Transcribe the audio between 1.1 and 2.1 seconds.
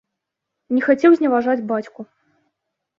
зневажаць бацьку.